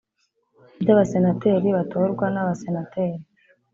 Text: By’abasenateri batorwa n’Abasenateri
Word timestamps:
By’abasenateri 0.81 1.67
batorwa 1.77 2.25
n’Abasenateri 2.33 3.23